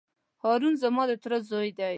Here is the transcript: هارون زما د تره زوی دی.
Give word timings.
هارون 0.43 0.73
زما 0.83 1.03
د 1.09 1.11
تره 1.23 1.37
زوی 1.49 1.69
دی. 1.77 1.89